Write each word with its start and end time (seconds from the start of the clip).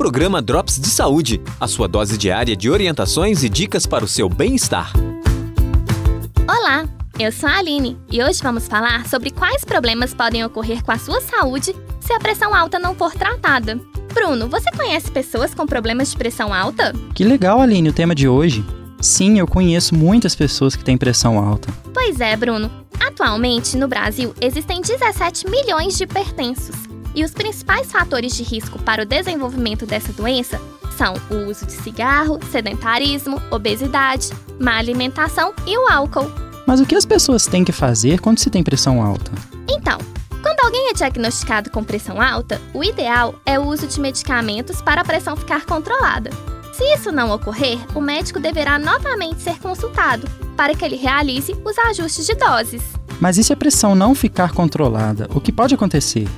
Programa 0.00 0.40
Drops 0.40 0.80
de 0.80 0.88
Saúde, 0.88 1.42
a 1.60 1.68
sua 1.68 1.86
dose 1.86 2.16
diária 2.16 2.56
de 2.56 2.70
orientações 2.70 3.44
e 3.44 3.50
dicas 3.50 3.84
para 3.84 4.02
o 4.02 4.08
seu 4.08 4.30
bem-estar. 4.30 4.94
Olá, 6.48 6.88
eu 7.18 7.30
sou 7.30 7.46
a 7.46 7.58
Aline 7.58 7.98
e 8.10 8.22
hoje 8.22 8.40
vamos 8.42 8.66
falar 8.66 9.06
sobre 9.06 9.28
quais 9.28 9.62
problemas 9.62 10.14
podem 10.14 10.42
ocorrer 10.42 10.82
com 10.82 10.90
a 10.90 10.96
sua 10.96 11.20
saúde 11.20 11.76
se 12.00 12.14
a 12.14 12.18
pressão 12.18 12.54
alta 12.54 12.78
não 12.78 12.94
for 12.94 13.12
tratada. 13.12 13.78
Bruno, 14.14 14.48
você 14.48 14.70
conhece 14.74 15.10
pessoas 15.10 15.52
com 15.52 15.66
problemas 15.66 16.12
de 16.12 16.16
pressão 16.16 16.54
alta? 16.54 16.94
Que 17.14 17.22
legal, 17.22 17.60
Aline, 17.60 17.90
o 17.90 17.92
tema 17.92 18.14
de 18.14 18.26
hoje. 18.26 18.64
Sim, 19.02 19.38
eu 19.38 19.46
conheço 19.46 19.94
muitas 19.94 20.34
pessoas 20.34 20.74
que 20.74 20.82
têm 20.82 20.96
pressão 20.96 21.38
alta. 21.38 21.70
Pois 21.92 22.20
é, 22.20 22.34
Bruno. 22.38 22.70
Atualmente, 22.98 23.76
no 23.76 23.86
Brasil, 23.86 24.34
existem 24.40 24.80
17 24.80 25.46
milhões 25.50 25.98
de 25.98 26.04
hipertensos. 26.04 26.99
E 27.14 27.24
os 27.24 27.32
principais 27.32 27.90
fatores 27.90 28.36
de 28.36 28.42
risco 28.42 28.78
para 28.78 29.02
o 29.02 29.06
desenvolvimento 29.06 29.84
dessa 29.84 30.12
doença 30.12 30.60
são 30.96 31.14
o 31.30 31.50
uso 31.50 31.66
de 31.66 31.72
cigarro, 31.72 32.38
sedentarismo, 32.50 33.40
obesidade, 33.50 34.30
má 34.60 34.76
alimentação 34.76 35.54
e 35.66 35.76
o 35.76 35.88
álcool. 35.88 36.30
Mas 36.66 36.78
o 36.78 36.86
que 36.86 36.94
as 36.94 37.06
pessoas 37.06 37.46
têm 37.46 37.64
que 37.64 37.72
fazer 37.72 38.20
quando 38.20 38.38
se 38.38 38.50
tem 38.50 38.62
pressão 38.62 39.02
alta? 39.02 39.32
Então, 39.68 39.98
quando 40.42 40.60
alguém 40.60 40.90
é 40.90 40.92
diagnosticado 40.92 41.70
com 41.70 41.82
pressão 41.82 42.20
alta, 42.20 42.60
o 42.72 42.84
ideal 42.84 43.34
é 43.44 43.58
o 43.58 43.66
uso 43.66 43.86
de 43.86 44.00
medicamentos 44.00 44.80
para 44.80 45.00
a 45.00 45.04
pressão 45.04 45.36
ficar 45.36 45.64
controlada. 45.64 46.30
Se 46.72 46.84
isso 46.94 47.10
não 47.10 47.30
ocorrer, 47.30 47.78
o 47.94 48.00
médico 48.00 48.38
deverá 48.38 48.78
novamente 48.78 49.42
ser 49.42 49.58
consultado 49.58 50.26
para 50.56 50.74
que 50.74 50.84
ele 50.84 50.96
realize 50.96 51.56
os 51.64 51.78
ajustes 51.78 52.26
de 52.26 52.34
doses. 52.34 52.82
Mas 53.20 53.36
e 53.36 53.44
se 53.44 53.52
a 53.52 53.56
pressão 53.56 53.94
não 53.94 54.14
ficar 54.14 54.52
controlada? 54.52 55.28
O 55.34 55.40
que 55.40 55.52
pode 55.52 55.74
acontecer? 55.74 56.28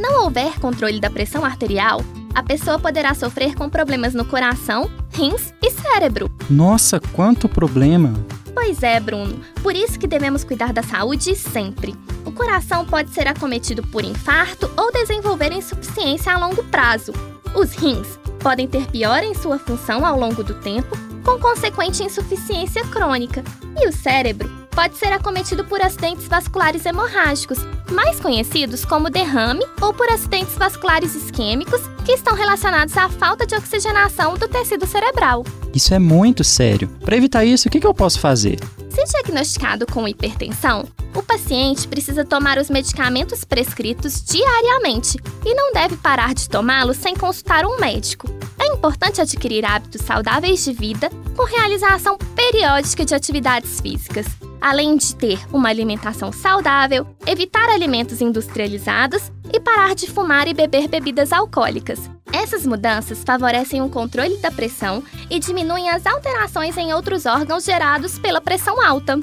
Se 0.00 0.06
não 0.08 0.24
houver 0.24 0.58
controle 0.58 0.98
da 0.98 1.10
pressão 1.10 1.44
arterial, 1.44 2.00
a 2.34 2.42
pessoa 2.42 2.78
poderá 2.78 3.12
sofrer 3.12 3.54
com 3.54 3.68
problemas 3.68 4.14
no 4.14 4.24
coração, 4.24 4.90
rins 5.10 5.52
e 5.60 5.70
cérebro. 5.70 6.30
Nossa, 6.48 6.98
quanto 7.12 7.46
problema! 7.46 8.14
Pois 8.54 8.82
é, 8.82 8.98
Bruno. 8.98 9.38
Por 9.62 9.76
isso 9.76 9.98
que 9.98 10.06
devemos 10.06 10.42
cuidar 10.42 10.72
da 10.72 10.82
saúde 10.82 11.36
sempre. 11.36 11.94
O 12.24 12.32
coração 12.32 12.86
pode 12.86 13.10
ser 13.10 13.28
acometido 13.28 13.82
por 13.88 14.02
infarto 14.02 14.70
ou 14.74 14.90
desenvolver 14.90 15.52
insuficiência 15.52 16.32
a 16.32 16.38
longo 16.38 16.64
prazo. 16.64 17.12
Os 17.54 17.74
rins 17.74 18.18
podem 18.42 18.66
ter 18.66 18.86
pior 18.86 19.22
em 19.22 19.34
sua 19.34 19.58
função 19.58 20.06
ao 20.06 20.18
longo 20.18 20.42
do 20.42 20.54
tempo, 20.54 20.96
com 21.22 21.38
consequente 21.38 22.02
insuficiência 22.02 22.82
crônica. 22.86 23.44
E 23.78 23.86
o 23.86 23.92
cérebro 23.92 24.59
pode 24.70 24.96
ser 24.96 25.12
acometido 25.12 25.64
por 25.64 25.80
acidentes 25.80 26.26
vasculares 26.28 26.86
hemorrágicos, 26.86 27.58
mais 27.90 28.20
conhecidos 28.20 28.84
como 28.84 29.10
derrame 29.10 29.64
ou 29.80 29.92
por 29.92 30.08
acidentes 30.08 30.54
vasculares 30.56 31.14
isquêmicos, 31.14 31.80
que 32.04 32.12
estão 32.12 32.34
relacionados 32.34 32.96
à 32.96 33.08
falta 33.08 33.46
de 33.46 33.54
oxigenação 33.54 34.34
do 34.34 34.48
tecido 34.48 34.86
cerebral. 34.86 35.44
Isso 35.74 35.94
é 35.94 35.98
muito 35.98 36.42
sério. 36.42 36.88
Para 37.04 37.16
evitar 37.16 37.44
isso, 37.44 37.68
o 37.68 37.70
que 37.70 37.84
eu 37.84 37.94
posso 37.94 38.18
fazer? 38.18 38.58
Se 38.90 39.04
diagnosticado 39.04 39.86
com 39.86 40.08
hipertensão, 40.08 40.88
o 41.14 41.22
paciente 41.22 41.88
precisa 41.88 42.24
tomar 42.24 42.58
os 42.58 42.70
medicamentos 42.70 43.44
prescritos 43.44 44.22
diariamente 44.22 45.18
e 45.44 45.54
não 45.54 45.72
deve 45.72 45.96
parar 45.96 46.34
de 46.34 46.48
tomá-los 46.48 46.96
sem 46.96 47.14
consultar 47.14 47.64
um 47.64 47.78
médico. 47.78 48.28
É 48.58 48.66
importante 48.66 49.20
adquirir 49.20 49.64
hábitos 49.64 50.02
saudáveis 50.02 50.64
de 50.64 50.72
vida 50.72 51.10
com 51.36 51.44
realização 51.44 52.18
periódica 52.34 53.04
de 53.04 53.14
atividades 53.14 53.80
físicas, 53.80 54.26
além 54.60 54.96
de 54.96 55.14
ter 55.14 55.40
uma 55.52 55.68
alimentação 55.68 56.32
saudável, 56.32 57.06
evitar 57.26 57.68
alimentos 57.68 58.20
industrializados 58.20 59.30
e 59.52 59.58
parar 59.58 59.94
de 59.94 60.10
fumar 60.10 60.46
e 60.48 60.54
beber 60.54 60.88
bebidas 60.88 61.32
alcoólicas. 61.32 62.10
Essas 62.32 62.64
mudanças 62.66 63.22
favorecem 63.24 63.82
o 63.82 63.88
controle 63.88 64.36
da 64.38 64.50
pressão 64.50 65.02
e 65.28 65.38
diminuem 65.38 65.88
as 65.90 66.06
alterações 66.06 66.76
em 66.76 66.92
outros 66.92 67.26
órgãos 67.26 67.64
gerados 67.64 68.18
pela 68.18 68.40
pressão 68.40 68.84
alta. 68.84 69.18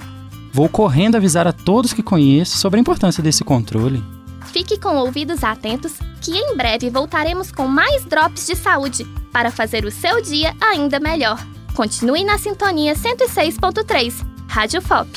Vou 0.52 0.68
correndo 0.68 1.16
avisar 1.16 1.48
a 1.48 1.54
todos 1.54 1.94
que 1.94 2.04
conheço 2.04 2.58
sobre 2.58 2.80
a 2.80 2.81
importância 2.81 3.22
desse 3.22 3.44
controle. 3.44 4.04
Fique 4.48 4.80
com 4.80 4.96
ouvidos 4.96 5.44
atentos 5.44 5.94
que 6.22 6.36
em 6.36 6.56
breve 6.56 6.90
voltaremos 6.90 7.52
com 7.52 7.68
mais 7.68 8.04
drops 8.06 8.48
de 8.48 8.56
saúde 8.56 9.06
para 9.31 9.52
fazer 9.52 9.86
o 9.86 9.92
seu 9.92 10.22
dia 10.22 10.56
ainda 10.59 11.00
melhor. 11.00 11.38
Continue 11.75 12.24
na 12.24 12.40
sintonia 12.40 12.96
106.3, 12.96 14.25
Rádio 14.57 14.81
FOP. 14.81 15.07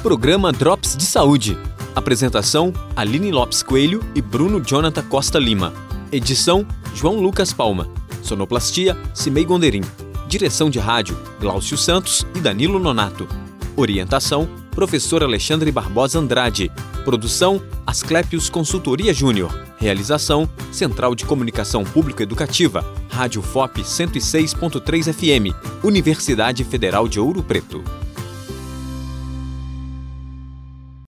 Programa 0.00 0.52
Drops 0.52 0.96
de 0.96 1.04
Saúde. 1.04 1.58
Apresentação: 1.92 2.72
Aline 2.94 3.32
Lopes 3.32 3.64
Coelho 3.64 4.00
e 4.14 4.22
Bruno 4.22 4.62
Jonathan 4.64 5.02
Costa 5.02 5.40
Lima. 5.40 5.72
Edição: 6.12 6.64
João 6.94 7.20
Lucas 7.20 7.52
Palma. 7.52 7.88
Sonoplastia: 8.22 8.96
Cimei 9.12 9.44
Gonderim. 9.44 9.82
Direção 10.28 10.70
de 10.70 10.78
rádio: 10.78 11.20
Glaucio 11.40 11.76
Santos 11.76 12.24
e 12.32 12.38
Danilo 12.38 12.78
Nonato. 12.78 13.26
Orientação: 13.76 14.48
Professor 14.70 15.24
Alexandre 15.24 15.72
Barbosa 15.72 16.20
Andrade. 16.20 16.70
Produção: 17.04 17.60
Asclepios 17.84 18.48
Consultoria 18.48 19.12
Júnior. 19.12 19.52
Realização: 19.78 20.48
Central 20.70 21.16
de 21.16 21.24
Comunicação 21.24 21.82
Público 21.82 22.22
Educativa. 22.22 22.84
Rádio 23.12 23.42
FOP 23.42 23.82
106.3 23.82 25.08
FM. 25.08 25.54
Universidade 25.84 26.64
Federal 26.64 27.06
de 27.06 27.20
Ouro 27.20 27.42
Preto. 27.42 28.01